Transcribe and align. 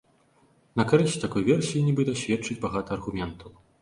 На 0.79 0.85
карысць 0.91 1.19
такой 1.25 1.45
версіі 1.49 1.85
нібыта 1.91 2.17
сведчыць 2.23 2.61
багата 2.65 2.89
аргументаў. 2.97 3.59